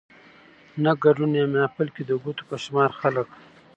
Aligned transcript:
نه 0.83 0.91
ګدون 1.01 1.31
يا 1.39 1.45
محفل 1.53 1.87
کې 1.95 2.03
د 2.05 2.11
ګوتو 2.23 2.43
په 2.49 2.55
شمار 2.63 2.89
خلک 3.01 3.29